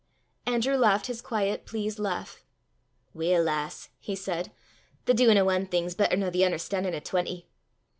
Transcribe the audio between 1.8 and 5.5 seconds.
laugh. "Weel, lass," he said, "the duin' o'